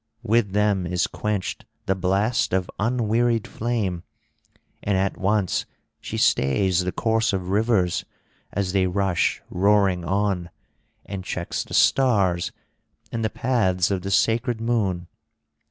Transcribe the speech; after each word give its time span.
With 0.23 0.53
them 0.53 0.87
is 0.87 1.05
quenched 1.05 1.65
the 1.85 1.93
blast 1.93 2.53
of 2.53 2.71
unwearied 2.79 3.47
flame, 3.47 4.01
and 4.81 4.97
at 4.97 5.15
once 5.15 5.67
she 5.99 6.17
stays 6.17 6.79
the 6.83 6.91
course 6.91 7.33
of 7.33 7.49
rivers 7.49 8.03
as 8.51 8.73
they 8.73 8.87
rush 8.87 9.43
roaring 9.51 10.03
on, 10.03 10.49
and 11.05 11.23
checks 11.23 11.63
the 11.63 11.75
stars 11.75 12.51
and 13.11 13.23
the 13.23 13.29
paths 13.29 13.91
of 13.91 14.01
the 14.01 14.09
sacred 14.09 14.59
moon. 14.59 15.05